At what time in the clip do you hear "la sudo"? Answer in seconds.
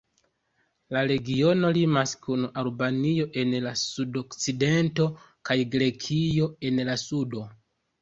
6.93-7.49